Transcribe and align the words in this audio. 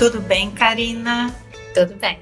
Tudo 0.00 0.18
bem, 0.18 0.50
Karina? 0.50 1.30
Tudo 1.74 1.94
bem. 1.96 2.18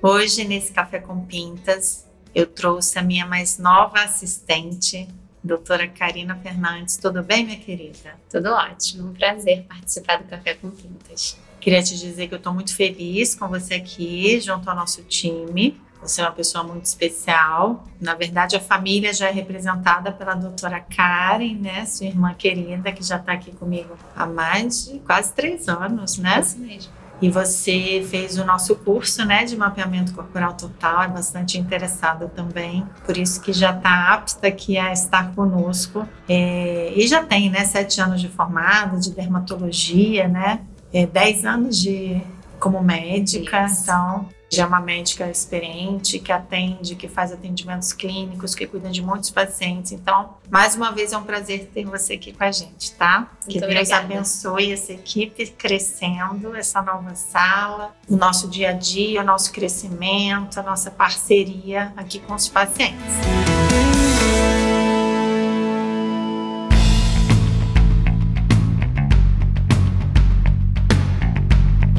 Hoje, 0.00 0.42
nesse 0.42 0.72
Café 0.72 1.00
com 1.00 1.22
Pintas, 1.26 2.08
eu 2.34 2.46
trouxe 2.46 2.98
a 2.98 3.02
minha 3.02 3.26
mais 3.26 3.58
nova 3.58 4.00
assistente, 4.00 5.06
doutora 5.44 5.86
Karina 5.86 6.34
Fernandes. 6.36 6.96
Tudo 6.96 7.22
bem, 7.22 7.44
minha 7.44 7.58
querida? 7.58 8.14
Tudo 8.30 8.48
ótimo. 8.48 9.10
Um 9.10 9.12
prazer 9.12 9.66
participar 9.68 10.16
do 10.16 10.24
Café 10.28 10.54
com 10.54 10.70
Pintas. 10.70 11.36
Queria 11.60 11.82
te 11.82 11.98
dizer 11.98 12.26
que 12.26 12.32
eu 12.32 12.38
estou 12.38 12.54
muito 12.54 12.74
feliz 12.74 13.34
com 13.34 13.46
você 13.48 13.74
aqui, 13.74 14.40
junto 14.40 14.70
ao 14.70 14.74
nosso 14.74 15.02
time. 15.02 15.78
Você 16.00 16.22
é 16.22 16.24
uma 16.24 16.32
pessoa 16.32 16.64
muito 16.64 16.86
especial. 16.86 17.86
Na 18.00 18.14
verdade, 18.14 18.56
a 18.56 18.60
família 18.60 19.12
já 19.12 19.28
é 19.28 19.30
representada 19.30 20.10
pela 20.10 20.32
doutora 20.32 20.80
Karen, 20.80 21.56
né? 21.56 21.84
Sua 21.84 22.06
irmã 22.06 22.32
querida, 22.32 22.90
que 22.90 23.04
já 23.04 23.16
está 23.16 23.34
aqui 23.34 23.52
comigo 23.52 23.94
há 24.16 24.24
mais 24.24 24.86
de 24.86 25.00
quase 25.00 25.34
três 25.34 25.68
anos, 25.68 26.16
né? 26.16 26.40
Isso 26.40 26.58
mesmo. 26.58 26.99
E 27.20 27.28
você 27.28 28.04
fez 28.08 28.38
o 28.38 28.44
nosso 28.44 28.74
curso, 28.76 29.24
né, 29.24 29.44
de 29.44 29.56
mapeamento 29.56 30.12
corporal 30.14 30.54
total, 30.54 31.02
é 31.02 31.08
bastante 31.08 31.58
interessada 31.58 32.28
também, 32.28 32.86
por 33.04 33.16
isso 33.16 33.40
que 33.40 33.52
já 33.52 33.76
está 33.76 34.12
apta 34.12 34.46
aqui 34.46 34.78
a 34.78 34.92
estar 34.92 35.34
conosco. 35.34 36.08
É, 36.28 36.92
e 36.96 37.06
já 37.06 37.22
tem, 37.22 37.50
né, 37.50 37.64
sete 37.64 38.00
anos 38.00 38.20
de 38.20 38.28
formada, 38.28 38.98
de 38.98 39.10
dermatologia, 39.10 40.28
né, 40.28 40.60
é, 40.92 41.06
dez 41.06 41.44
anos 41.44 41.78
de 41.78 42.22
como 42.58 42.82
médica, 42.82 43.64
Isso. 43.64 43.82
então 43.82 44.28
já 44.52 44.64
é 44.64 44.66
uma 44.66 44.80
médica 44.80 45.30
experiente 45.30 46.18
que 46.18 46.32
atende, 46.32 46.96
que 46.96 47.06
faz 47.06 47.30
atendimentos 47.30 47.92
clínicos, 47.92 48.52
que 48.52 48.66
cuida 48.66 48.90
de 48.90 49.00
muitos 49.00 49.30
pacientes. 49.30 49.92
Então, 49.92 50.34
mais 50.50 50.74
uma 50.74 50.90
vez 50.90 51.12
é 51.12 51.18
um 51.18 51.22
prazer 51.22 51.70
ter 51.72 51.84
você 51.84 52.14
aqui 52.14 52.32
com 52.32 52.42
a 52.42 52.50
gente, 52.50 52.92
tá? 52.94 53.30
que 53.46 53.60
Muito 53.60 53.68
Deus 53.68 53.88
obrigada. 53.88 54.04
abençoe 54.04 54.72
essa 54.72 54.92
equipe 54.92 55.46
crescendo, 55.52 56.56
essa 56.56 56.82
nova 56.82 57.14
sala, 57.14 57.94
o 58.08 58.16
nosso 58.16 58.48
dia 58.48 58.70
a 58.70 58.72
dia, 58.72 59.22
o 59.22 59.24
nosso 59.24 59.52
crescimento, 59.52 60.58
a 60.58 60.64
nossa 60.64 60.90
parceria 60.90 61.92
aqui 61.96 62.18
com 62.18 62.34
os 62.34 62.48
pacientes. 62.48 62.98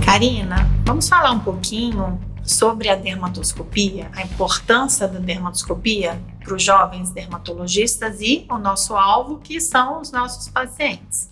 Karina, 0.04 0.70
vamos 0.84 1.08
falar 1.08 1.32
um 1.32 1.40
pouquinho 1.40 2.20
sobre 2.52 2.90
a 2.90 2.96
dermatoscopia, 2.96 4.10
a 4.14 4.22
importância 4.24 5.08
da 5.08 5.20
dermatoscopia 5.20 6.22
para 6.44 6.56
os 6.56 6.64
jovens 6.64 7.12
dermatologistas 7.12 8.22
e 8.22 8.46
o 8.50 8.58
nosso 8.58 8.96
alvo, 8.96 9.40
que 9.40 9.60
são 9.60 10.02
os 10.02 10.12
nossos 10.12 10.50
pacientes. 10.50 11.32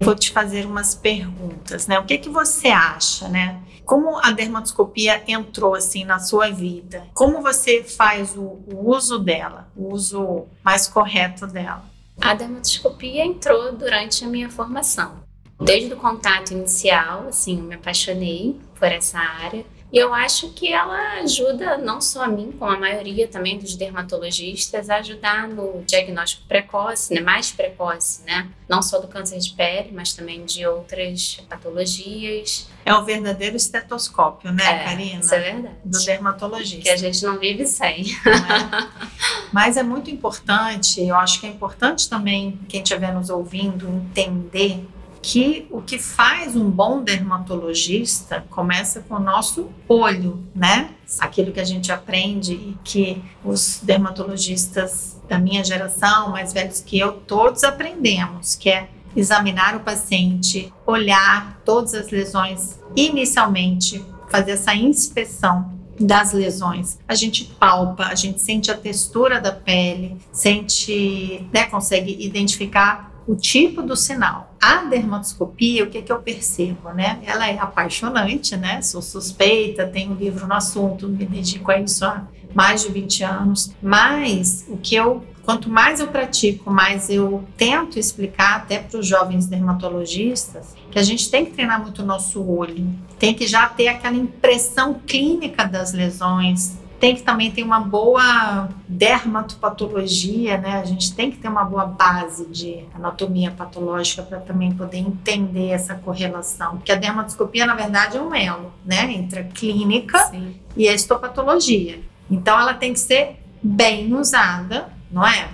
Vou 0.00 0.14
te 0.14 0.30
fazer 0.30 0.64
umas 0.64 0.94
perguntas, 0.94 1.86
né? 1.86 1.98
O 1.98 2.04
que 2.04 2.16
que 2.18 2.30
você 2.30 2.68
acha, 2.68 3.28
né? 3.28 3.60
Como 3.84 4.18
a 4.18 4.30
dermatoscopia 4.30 5.22
entrou 5.26 5.74
assim 5.74 6.04
na 6.04 6.18
sua 6.18 6.50
vida? 6.50 7.06
Como 7.12 7.42
você 7.42 7.82
faz 7.82 8.36
o, 8.36 8.40
o 8.72 8.90
uso 8.90 9.18
dela, 9.18 9.68
o 9.76 9.92
uso 9.92 10.46
mais 10.64 10.86
correto 10.86 11.46
dela? 11.46 11.84
A 12.20 12.34
dermatoscopia 12.34 13.24
entrou 13.24 13.72
durante 13.72 14.24
a 14.24 14.28
minha 14.28 14.48
formação. 14.48 15.20
Desde 15.60 15.92
o 15.92 15.96
contato 15.96 16.52
inicial, 16.52 17.26
assim, 17.28 17.58
eu 17.58 17.64
me 17.64 17.74
apaixonei 17.74 18.58
por 18.78 18.88
essa 18.88 19.18
área. 19.18 19.66
E 19.92 19.98
eu 19.98 20.14
acho 20.14 20.50
que 20.50 20.72
ela 20.72 21.14
ajuda 21.20 21.76
não 21.76 22.00
só 22.00 22.22
a 22.24 22.28
mim, 22.28 22.52
como 22.56 22.70
a 22.70 22.78
maioria 22.78 23.26
também 23.26 23.58
dos 23.58 23.74
dermatologistas, 23.74 24.88
a 24.88 24.96
ajudar 24.96 25.48
no 25.48 25.82
diagnóstico 25.84 26.46
precoce, 26.46 27.12
né, 27.12 27.20
mais 27.20 27.50
precoce, 27.50 28.22
né? 28.24 28.48
Não 28.68 28.82
só 28.82 29.00
do 29.00 29.08
câncer 29.08 29.38
de 29.40 29.50
pele, 29.50 29.90
mas 29.92 30.12
também 30.12 30.44
de 30.44 30.64
outras 30.64 31.40
patologias. 31.48 32.68
É 32.84 32.94
o 32.94 33.04
verdadeiro 33.04 33.56
estetoscópio, 33.56 34.52
né, 34.52 34.64
É, 34.64 34.84
Karina? 34.84 35.20
Isso 35.20 35.34
é 35.34 35.40
verdade. 35.40 35.74
Do 35.84 35.98
dermatologista. 36.04 36.82
Que 36.82 36.90
a 36.90 36.96
gente 36.96 37.22
não 37.24 37.38
vive 37.38 37.66
sem. 37.66 38.04
né? 38.24 38.90
Mas 39.52 39.76
é 39.76 39.82
muito 39.82 40.08
importante, 40.10 41.00
eu 41.04 41.16
acho 41.16 41.40
que 41.40 41.46
é 41.46 41.50
importante 41.50 42.08
também 42.08 42.58
quem 42.68 42.82
estiver 42.82 43.12
nos 43.12 43.28
ouvindo 43.28 43.88
entender 43.88 44.86
que 45.22 45.66
o 45.70 45.82
que 45.82 45.98
faz 45.98 46.56
um 46.56 46.70
bom 46.70 47.02
dermatologista 47.02 48.44
começa 48.50 49.00
com 49.00 49.16
o 49.16 49.20
nosso 49.20 49.68
olho, 49.88 50.42
né? 50.54 50.90
Aquilo 51.18 51.52
que 51.52 51.60
a 51.60 51.64
gente 51.64 51.92
aprende 51.92 52.54
e 52.54 52.76
que 52.82 53.22
os 53.44 53.80
dermatologistas 53.82 55.20
da 55.28 55.38
minha 55.38 55.62
geração, 55.62 56.30
mais 56.30 56.52
velhos 56.52 56.80
que 56.80 56.98
eu, 56.98 57.12
todos 57.12 57.64
aprendemos, 57.64 58.54
que 58.54 58.70
é 58.70 58.88
examinar 59.14 59.76
o 59.76 59.80
paciente, 59.80 60.72
olhar 60.86 61.60
todas 61.64 61.94
as 61.94 62.10
lesões 62.10 62.78
inicialmente, 62.96 64.04
fazer 64.28 64.52
essa 64.52 64.74
inspeção 64.74 65.78
das 65.98 66.32
lesões. 66.32 66.98
A 67.06 67.14
gente 67.14 67.44
palpa, 67.44 68.04
a 68.04 68.14
gente 68.14 68.40
sente 68.40 68.70
a 68.70 68.76
textura 68.76 69.40
da 69.40 69.52
pele, 69.52 70.16
sente, 70.32 71.46
né, 71.52 71.66
consegue 71.66 72.16
identificar 72.24 73.09
o 73.30 73.36
tipo 73.36 73.80
do 73.80 73.94
sinal. 73.94 74.52
A 74.60 74.84
dermatoscopia, 74.84 75.84
o 75.84 75.86
que, 75.86 76.02
que 76.02 76.10
eu 76.10 76.18
percebo, 76.18 76.90
né? 76.90 77.20
Ela 77.24 77.48
é 77.48 77.56
apaixonante, 77.58 78.56
né? 78.56 78.82
Sou 78.82 79.00
suspeita, 79.00 79.86
tenho 79.86 80.10
um 80.10 80.16
livro 80.16 80.48
no 80.48 80.54
assunto, 80.54 81.08
me 81.08 81.24
dedico 81.24 81.70
a 81.70 81.78
isso 81.78 82.04
há 82.04 82.26
mais 82.52 82.82
de 82.82 82.90
20 82.90 83.22
anos. 83.22 83.72
Mas 83.80 84.66
o 84.68 84.76
que 84.76 84.96
eu 84.96 85.24
Quanto 85.42 85.70
mais 85.70 85.98
eu 85.98 86.06
pratico, 86.08 86.70
mais 86.70 87.08
eu 87.08 87.42
tento 87.56 87.98
explicar 87.98 88.56
até 88.56 88.78
para 88.78 89.00
os 89.00 89.06
jovens 89.06 89.46
dermatologistas 89.46 90.76
que 90.90 90.98
a 90.98 91.02
gente 91.02 91.30
tem 91.30 91.46
que 91.46 91.52
treinar 91.52 91.82
muito 91.82 92.02
o 92.02 92.06
nosso 92.06 92.44
olho, 92.44 92.86
tem 93.18 93.34
que 93.34 93.46
já 93.46 93.66
ter 93.66 93.88
aquela 93.88 94.14
impressão 94.14 95.00
clínica 95.04 95.64
das 95.64 95.92
lesões, 95.92 96.78
tem 97.00 97.14
que 97.14 97.22
também 97.22 97.50
ter 97.50 97.62
uma 97.62 97.80
boa 97.80 98.68
dermatopatologia, 98.86 100.58
né? 100.58 100.78
A 100.78 100.84
gente 100.84 101.14
tem 101.14 101.30
que 101.30 101.38
ter 101.38 101.48
uma 101.48 101.64
boa 101.64 101.86
base 101.86 102.46
de 102.46 102.84
anatomia 102.94 103.50
patológica 103.50 104.22
para 104.22 104.38
também 104.38 104.70
poder 104.72 104.98
entender 104.98 105.70
essa 105.70 105.94
correlação, 105.94 106.76
porque 106.76 106.92
a 106.92 106.96
dermatoscopia 106.96 107.64
na 107.64 107.74
verdade 107.74 108.18
é 108.18 108.20
um 108.20 108.34
elo, 108.34 108.70
né, 108.84 109.10
entre 109.12 109.40
a 109.40 109.44
clínica 109.44 110.18
Sim. 110.26 110.54
e 110.76 110.86
a 110.86 110.92
histopatologia. 110.92 112.00
Então 112.30 112.60
ela 112.60 112.74
tem 112.74 112.92
que 112.92 113.00
ser 113.00 113.40
bem 113.62 114.12
usada, 114.14 114.90
não 115.10 115.26
é? 115.26 115.48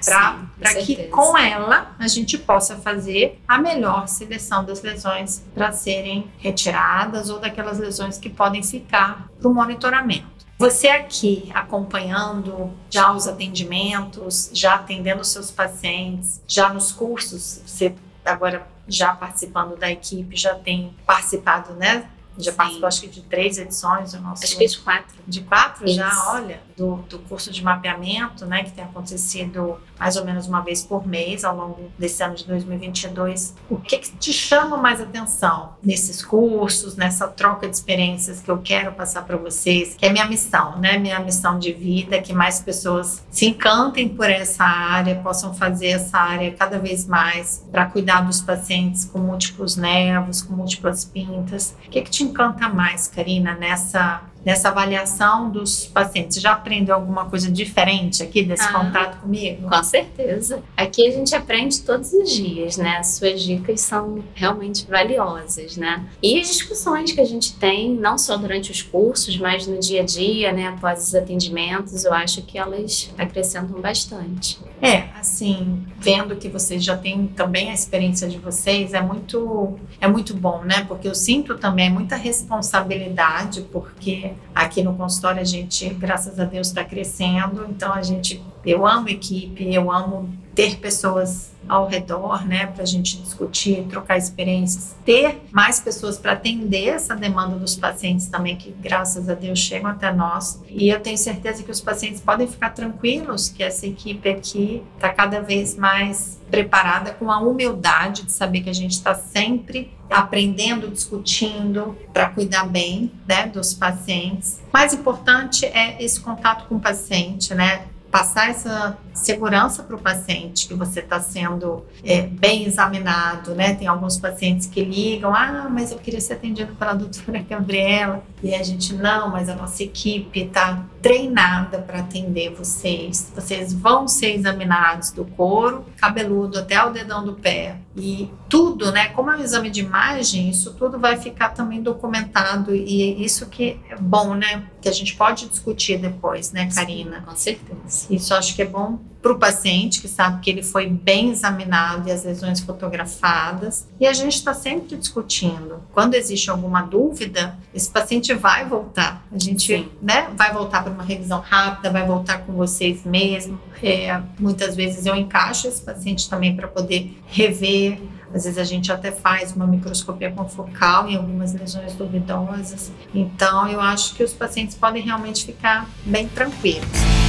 Para 0.58 0.74
que 0.74 1.04
com 1.04 1.38
ela 1.38 1.94
a 1.98 2.08
gente 2.08 2.36
possa 2.36 2.76
fazer 2.76 3.40
a 3.46 3.56
melhor 3.56 4.08
seleção 4.08 4.64
das 4.64 4.82
lesões 4.82 5.44
para 5.54 5.70
serem 5.70 6.28
retiradas 6.38 7.30
ou 7.30 7.38
daquelas 7.38 7.78
lesões 7.78 8.18
que 8.18 8.28
podem 8.28 8.62
ficar 8.64 9.28
para 9.38 9.48
o 9.48 9.54
monitoramento. 9.54 10.35
Você 10.58 10.88
aqui 10.88 11.50
acompanhando 11.54 12.72
já 12.88 13.12
os 13.12 13.28
atendimentos, 13.28 14.50
já 14.54 14.76
atendendo 14.76 15.20
os 15.20 15.28
seus 15.28 15.50
pacientes, 15.50 16.40
já 16.48 16.72
nos 16.72 16.92
cursos, 16.92 17.60
você 17.66 17.94
agora 18.24 18.66
já 18.88 19.14
participando 19.14 19.76
da 19.76 19.90
equipe, 19.90 20.34
já 20.34 20.54
tem 20.54 20.96
participado, 21.04 21.74
né? 21.74 22.08
Já 22.38 22.50
Sim. 22.50 22.56
participou 22.56 22.88
acho 22.88 23.00
que 23.00 23.08
de 23.08 23.22
três 23.22 23.58
edições 23.58 24.12
do 24.12 24.20
nosso 24.20 24.44
Acho 24.44 24.56
que 24.56 24.66
de 24.66 24.78
quatro. 24.78 25.16
de 25.26 25.40
quatro 25.42 25.88
já, 25.88 26.08
Isso. 26.08 26.22
olha, 26.28 26.60
do, 26.76 26.96
do 27.08 27.18
curso 27.20 27.50
de 27.50 27.62
mapeamento, 27.64 28.44
né, 28.46 28.62
que 28.62 28.72
tem 28.72 28.84
acontecido 28.84 29.78
mais 29.98 30.16
ou 30.16 30.24
menos 30.24 30.46
uma 30.46 30.60
vez 30.60 30.82
por 30.82 31.06
mês 31.06 31.44
ao 31.44 31.56
longo 31.56 31.90
desse 31.98 32.22
ano 32.22 32.34
de 32.34 32.44
2022. 32.46 33.54
O 33.70 33.78
que, 33.78 33.98
que 33.98 34.16
te 34.16 34.32
chama 34.32 34.76
mais 34.76 35.00
atenção 35.00 35.74
nesses 35.82 36.22
cursos, 36.22 36.96
nessa 36.96 37.26
troca 37.28 37.66
de 37.68 37.74
experiências 37.74 38.40
que 38.40 38.50
eu 38.50 38.58
quero 38.58 38.92
passar 38.92 39.22
para 39.22 39.36
vocês, 39.36 39.94
que 39.94 40.04
é 40.04 40.12
minha 40.12 40.26
missão, 40.26 40.78
né, 40.78 40.98
minha 40.98 41.18
missão 41.20 41.58
de 41.58 41.72
vida, 41.72 42.20
que 42.20 42.32
mais 42.32 42.60
pessoas 42.60 43.24
se 43.30 43.46
encantem 43.46 44.08
por 44.08 44.28
essa 44.28 44.64
área, 44.64 45.14
possam 45.16 45.54
fazer 45.54 45.88
essa 45.88 46.18
área 46.18 46.52
cada 46.52 46.78
vez 46.78 47.06
mais 47.06 47.64
para 47.70 47.86
cuidar 47.86 48.20
dos 48.20 48.40
pacientes 48.40 49.04
com 49.04 49.18
múltiplos 49.18 49.76
nervos, 49.76 50.42
com 50.42 50.54
múltiplas 50.54 51.04
pintas. 51.04 51.74
O 51.86 51.90
que, 51.90 52.02
que 52.02 52.10
te 52.10 52.22
encanta 52.26 52.68
mais, 52.68 53.08
Karina, 53.08 53.54
nessa 53.54 54.22
nessa 54.46 54.68
avaliação 54.68 55.50
dos 55.50 55.86
pacientes? 55.86 56.36
Você 56.36 56.40
já 56.40 56.52
aprendeu 56.52 56.94
alguma 56.94 57.24
coisa 57.24 57.50
diferente 57.50 58.22
aqui 58.22 58.44
desse 58.44 58.62
Ah. 58.62 58.72
contato 58.72 59.20
comigo? 59.20 59.68
Com 59.68 59.82
certeza. 59.82 60.62
Aqui 60.76 61.04
a 61.08 61.10
gente 61.10 61.34
aprende 61.34 61.82
todos 61.82 62.12
os 62.12 62.30
dias, 62.30 62.76
né? 62.76 62.98
As 62.98 63.08
suas 63.16 63.42
dicas 63.42 63.80
são 63.80 64.22
realmente 64.34 64.86
valiosas, 64.88 65.76
né? 65.76 66.06
E 66.22 66.40
as 66.40 66.46
discussões 66.46 67.10
que 67.10 67.20
a 67.20 67.24
gente 67.24 67.56
tem, 67.56 67.90
não 67.92 68.16
só 68.16 68.36
durante 68.36 68.70
os 68.70 68.80
cursos, 68.82 69.36
mas 69.36 69.66
no 69.66 69.80
dia 69.80 70.02
a 70.02 70.04
dia, 70.04 70.52
né? 70.52 70.68
Após 70.68 71.08
os 71.08 71.14
atendimentos, 71.16 72.04
eu 72.04 72.14
acho 72.14 72.40
que 72.42 72.56
elas 72.56 73.10
acrescentam 73.18 73.80
bastante. 73.80 74.60
É, 74.80 75.08
assim, 75.18 75.84
vendo 75.98 76.36
que 76.36 76.48
vocês 76.50 76.84
já 76.84 76.96
têm 76.96 77.26
também 77.28 77.70
a 77.70 77.74
experiência 77.74 78.28
de 78.28 78.38
vocês, 78.38 78.92
é 78.92 79.00
muito, 79.00 79.76
é 80.00 80.06
muito 80.06 80.34
bom, 80.34 80.62
né? 80.62 80.84
Porque 80.86 81.08
eu 81.08 81.14
sinto 81.14 81.56
também 81.56 81.90
muita 81.90 82.14
responsabilidade, 82.14 83.62
porque 83.72 84.32
aqui 84.54 84.82
no 84.82 84.94
consultório 84.94 85.40
a 85.40 85.44
gente, 85.44 85.88
graças 85.90 86.40
a 86.40 86.44
Deus, 86.44 86.68
está 86.68 86.84
crescendo, 86.84 87.66
então 87.68 87.92
a 87.92 88.02
gente, 88.02 88.42
eu 88.64 88.86
amo 88.86 89.08
equipe, 89.08 89.72
eu 89.72 89.92
amo 89.92 90.28
ter 90.56 90.78
pessoas 90.78 91.54
ao 91.68 91.86
redor, 91.86 92.46
né, 92.46 92.66
para 92.66 92.82
a 92.82 92.86
gente 92.86 93.20
discutir, 93.20 93.84
trocar 93.90 94.16
experiências, 94.16 94.96
ter 95.04 95.42
mais 95.52 95.80
pessoas 95.80 96.16
para 96.16 96.32
atender 96.32 96.88
essa 96.88 97.14
demanda 97.14 97.56
dos 97.56 97.74
pacientes 97.76 98.28
também, 98.28 98.56
que 98.56 98.70
graças 98.70 99.28
a 99.28 99.34
Deus 99.34 99.58
chegam 99.58 99.90
até 99.90 100.12
nós. 100.12 100.62
E 100.68 100.88
eu 100.88 101.00
tenho 101.00 101.18
certeza 101.18 101.62
que 101.62 101.70
os 101.70 101.80
pacientes 101.80 102.20
podem 102.20 102.46
ficar 102.46 102.70
tranquilos 102.70 103.48
que 103.48 103.62
essa 103.62 103.86
equipe 103.86 104.28
aqui 104.28 104.82
está 104.94 105.10
cada 105.10 105.40
vez 105.40 105.76
mais 105.76 106.40
preparada 106.50 107.12
com 107.12 107.30
a 107.30 107.40
humildade 107.40 108.22
de 108.22 108.32
saber 108.32 108.60
que 108.60 108.70
a 108.70 108.74
gente 108.74 108.92
está 108.92 109.14
sempre 109.14 109.92
aprendendo, 110.08 110.88
discutindo 110.88 111.98
para 112.12 112.30
cuidar 112.30 112.64
bem 112.66 113.10
né, 113.26 113.48
dos 113.48 113.74
pacientes. 113.74 114.60
Mais 114.72 114.94
importante 114.94 115.66
é 115.66 116.02
esse 116.02 116.20
contato 116.20 116.68
com 116.68 116.76
o 116.76 116.80
paciente, 116.80 117.52
né? 117.52 117.86
Passar 118.16 118.48
essa 118.48 118.96
segurança 119.12 119.82
para 119.82 119.94
o 119.94 119.98
paciente 119.98 120.66
que 120.66 120.72
você 120.72 121.00
está 121.00 121.20
sendo 121.20 121.84
é, 122.02 122.22
bem 122.22 122.64
examinado, 122.64 123.54
né? 123.54 123.74
Tem 123.74 123.86
alguns 123.86 124.16
pacientes 124.16 124.66
que 124.66 124.82
ligam, 124.82 125.34
ah, 125.34 125.68
mas 125.70 125.92
eu 125.92 125.98
queria 125.98 126.20
ser 126.20 126.32
atendido 126.32 126.74
pela 126.76 126.94
doutora 126.96 127.44
Gabriela. 127.46 128.24
E 128.42 128.54
a 128.54 128.62
gente, 128.62 128.94
não, 128.94 129.28
mas 129.28 129.50
a 129.50 129.54
nossa 129.54 129.82
equipe 129.82 130.40
está 130.40 130.82
treinada 131.06 131.78
para 131.78 132.00
atender 132.00 132.52
vocês. 132.52 133.30
Vocês 133.32 133.72
vão 133.72 134.08
ser 134.08 134.34
examinados 134.34 135.12
do 135.12 135.24
couro 135.24 135.86
cabeludo 135.96 136.58
até 136.58 136.82
o 136.84 136.90
dedão 136.90 137.24
do 137.24 137.34
pé. 137.34 137.76
E 137.96 138.28
tudo, 138.48 138.90
né? 138.90 139.10
Como 139.10 139.30
é 139.30 139.36
um 139.36 139.40
exame 139.40 139.70
de 139.70 139.80
imagem, 139.80 140.50
isso 140.50 140.74
tudo 140.74 140.98
vai 140.98 141.16
ficar 141.16 141.50
também 141.50 141.80
documentado. 141.80 142.74
E 142.74 143.24
isso 143.24 143.46
que 143.46 143.80
é 143.88 143.94
bom, 143.94 144.34
né? 144.34 144.64
Que 144.82 144.88
a 144.88 144.92
gente 144.92 145.14
pode 145.14 145.48
discutir 145.48 145.96
depois, 145.98 146.50
né, 146.50 146.68
Karina? 146.74 147.18
Sim, 147.18 147.24
com 147.24 147.36
certeza. 147.36 148.06
Isso 148.10 148.34
acho 148.34 148.56
que 148.56 148.62
é 148.62 148.66
bom 148.66 148.98
para 149.26 149.32
o 149.32 149.38
paciente, 149.38 150.00
que 150.00 150.06
sabe 150.06 150.40
que 150.40 150.48
ele 150.48 150.62
foi 150.62 150.86
bem 150.86 151.30
examinado 151.30 152.08
e 152.08 152.12
as 152.12 152.22
lesões 152.22 152.60
fotografadas. 152.60 153.88
E 153.98 154.06
a 154.06 154.12
gente 154.12 154.36
está 154.36 154.54
sempre 154.54 154.96
discutindo. 154.96 155.82
Quando 155.92 156.14
existe 156.14 156.48
alguma 156.48 156.82
dúvida, 156.82 157.58
esse 157.74 157.90
paciente 157.90 158.32
vai 158.34 158.64
voltar. 158.64 159.26
A 159.32 159.38
gente 159.38 159.90
né, 160.00 160.28
vai 160.36 160.52
voltar 160.52 160.84
para 160.84 160.92
uma 160.92 161.02
revisão 161.02 161.40
rápida, 161.40 161.90
vai 161.90 162.06
voltar 162.06 162.46
com 162.46 162.52
vocês 162.52 163.04
mesmo. 163.04 163.58
É, 163.82 164.20
muitas 164.38 164.76
vezes 164.76 165.04
eu 165.06 165.16
encaixo 165.16 165.66
esse 165.66 165.82
paciente 165.82 166.30
também 166.30 166.54
para 166.54 166.68
poder 166.68 167.18
rever. 167.26 167.98
Às 168.32 168.44
vezes 168.44 168.58
a 168.58 168.64
gente 168.64 168.92
até 168.92 169.10
faz 169.10 169.56
uma 169.56 169.66
microscopia 169.66 170.30
confocal 170.30 171.08
em 171.08 171.16
algumas 171.16 171.52
lesões 171.52 171.94
duvidosas. 171.94 172.92
Então, 173.12 173.68
eu 173.68 173.80
acho 173.80 174.14
que 174.14 174.22
os 174.22 174.32
pacientes 174.32 174.76
podem 174.76 175.02
realmente 175.02 175.44
ficar 175.44 175.88
bem 176.04 176.28
tranquilos. 176.28 177.25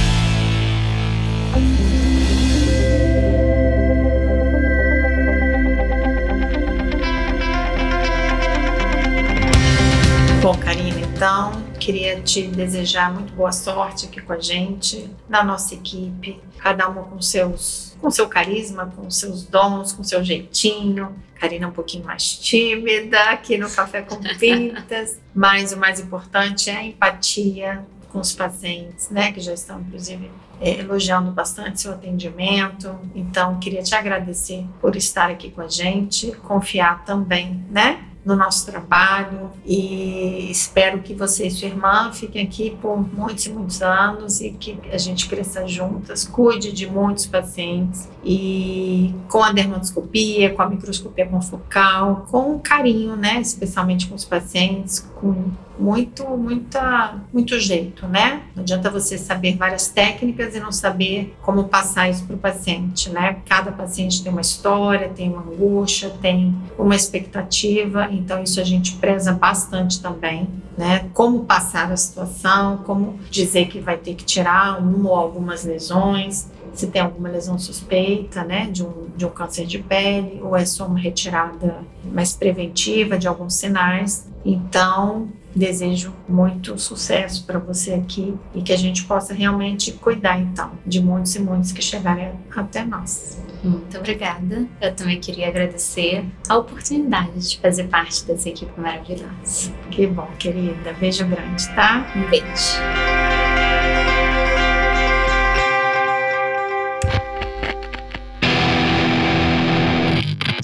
Então 11.28 11.52
queria 11.78 12.22
te 12.22 12.46
desejar 12.46 13.12
muito 13.12 13.34
boa 13.34 13.52
sorte 13.52 14.06
aqui 14.06 14.18
com 14.18 14.32
a 14.32 14.40
gente, 14.40 15.10
na 15.28 15.44
nossa 15.44 15.74
equipe, 15.74 16.40
cada 16.56 16.88
uma 16.88 17.02
com 17.02 17.20
seus, 17.20 17.94
com 18.00 18.10
seu 18.10 18.26
carisma, 18.26 18.90
com 18.96 19.10
seus 19.10 19.44
dons, 19.44 19.92
com 19.92 20.02
seu 20.02 20.24
jeitinho. 20.24 21.14
Karina 21.34 21.66
é 21.66 21.68
um 21.68 21.72
pouquinho 21.72 22.06
mais 22.06 22.32
tímida 22.32 23.20
aqui 23.24 23.58
no 23.58 23.68
Café 23.68 24.00
com 24.00 24.16
Pintas, 24.38 25.20
mas 25.34 25.74
o 25.74 25.76
mais 25.76 26.00
importante 26.00 26.70
é 26.70 26.76
a 26.76 26.82
empatia 26.82 27.84
com 28.08 28.20
os 28.20 28.32
pacientes, 28.32 29.10
né, 29.10 29.30
que 29.30 29.40
já 29.40 29.52
estão 29.52 29.82
inclusive 29.82 30.30
é, 30.62 30.80
elogiando 30.80 31.30
bastante 31.30 31.82
seu 31.82 31.92
atendimento. 31.92 32.98
Então, 33.14 33.58
queria 33.58 33.82
te 33.82 33.94
agradecer 33.94 34.64
por 34.80 34.96
estar 34.96 35.30
aqui 35.30 35.50
com 35.50 35.60
a 35.60 35.68
gente, 35.68 36.32
confiar 36.38 37.04
também, 37.04 37.62
né, 37.70 38.07
no 38.24 38.36
nosso 38.36 38.66
trabalho 38.66 39.50
e 39.64 40.50
espero 40.50 41.00
que 41.00 41.14
você 41.14 41.46
e 41.46 41.50
sua 41.50 41.68
irmã 41.68 42.12
fiquem 42.12 42.44
aqui 42.44 42.76
por 42.80 42.98
muitos 43.14 43.46
e 43.46 43.50
muitos 43.50 43.80
anos 43.80 44.40
e 44.40 44.50
que 44.50 44.78
a 44.92 44.98
gente 44.98 45.28
cresça 45.28 45.66
juntas, 45.66 46.24
cuide 46.24 46.72
de 46.72 46.86
muitos 46.86 47.26
pacientes 47.26 48.08
e 48.24 49.14
com 49.28 49.42
a 49.42 49.52
dermatoscopia, 49.52 50.54
com 50.54 50.62
a 50.62 50.68
microscopia 50.68 51.26
confocal, 51.26 52.26
com 52.30 52.58
carinho, 52.58 53.16
né, 53.16 53.40
especialmente 53.40 54.08
com 54.08 54.14
os 54.14 54.24
pacientes, 54.24 55.00
com 55.16 55.50
muito, 55.78 56.24
muita, 56.36 57.14
muito 57.32 57.58
jeito, 57.58 58.06
né? 58.06 58.42
Não 58.54 58.62
adianta 58.62 58.90
você 58.90 59.16
saber 59.16 59.56
várias 59.56 59.88
técnicas 59.88 60.54
e 60.54 60.60
não 60.60 60.72
saber 60.72 61.34
como 61.42 61.64
passar 61.64 62.10
isso 62.10 62.24
para 62.24 62.36
o 62.36 62.38
paciente, 62.38 63.10
né? 63.10 63.38
Cada 63.46 63.70
paciente 63.70 64.22
tem 64.22 64.32
uma 64.32 64.40
história, 64.40 65.08
tem 65.08 65.30
uma 65.30 65.42
angústia, 65.42 66.10
tem 66.20 66.54
uma 66.76 66.96
expectativa, 66.96 68.08
então 68.10 68.42
isso 68.42 68.60
a 68.60 68.64
gente 68.64 68.96
preza 68.96 69.32
bastante 69.32 70.00
também, 70.00 70.48
né? 70.76 71.08
Como 71.14 71.44
passar 71.44 71.92
a 71.92 71.96
situação, 71.96 72.78
como 72.78 73.18
dizer 73.30 73.68
que 73.68 73.80
vai 73.80 73.96
ter 73.96 74.14
que 74.14 74.24
tirar 74.24 74.80
uma 74.80 75.10
ou 75.10 75.16
algumas 75.16 75.64
lesões, 75.64 76.50
se 76.78 76.86
tem 76.86 77.02
alguma 77.02 77.28
lesão 77.28 77.58
suspeita, 77.58 78.44
né, 78.44 78.66
de 78.70 78.84
um, 78.84 79.08
de 79.16 79.26
um 79.26 79.30
câncer 79.30 79.66
de 79.66 79.78
pele, 79.78 80.40
ou 80.42 80.56
é 80.56 80.64
só 80.64 80.86
uma 80.86 80.98
retirada 80.98 81.78
mais 82.04 82.34
preventiva 82.34 83.18
de 83.18 83.26
alguns 83.26 83.54
sinais. 83.54 84.28
Então, 84.44 85.28
desejo 85.54 86.14
muito 86.28 86.78
sucesso 86.78 87.44
para 87.44 87.58
você 87.58 87.94
aqui 87.94 88.34
e 88.54 88.62
que 88.62 88.72
a 88.72 88.76
gente 88.76 89.04
possa 89.04 89.34
realmente 89.34 89.92
cuidar, 89.92 90.40
então, 90.40 90.72
de 90.86 91.00
muitos 91.00 91.34
e 91.34 91.40
muitos 91.40 91.72
que 91.72 91.82
chegarem 91.82 92.32
até 92.54 92.84
nós. 92.84 93.40
Muito 93.62 93.98
obrigada. 93.98 94.66
Eu 94.80 94.94
também 94.94 95.18
queria 95.20 95.48
agradecer 95.48 96.24
a 96.48 96.56
oportunidade 96.56 97.50
de 97.50 97.58
fazer 97.58 97.84
parte 97.84 98.24
dessa 98.24 98.48
equipe 98.48 98.72
maravilhosa. 98.80 99.72
Que 99.90 100.06
bom, 100.06 100.28
querida. 100.38 100.92
Beijo 100.94 101.26
grande, 101.26 101.66
tá? 101.74 102.06
Um 102.14 102.28
beijo. 102.30 102.78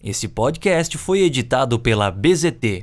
Esse 0.03 0.29
podcast 0.29 0.99
foi 0.99 1.23
editado 1.23 1.79
pela 1.79 2.11
BZT 2.11 2.83